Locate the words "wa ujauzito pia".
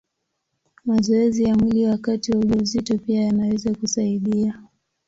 2.31-3.21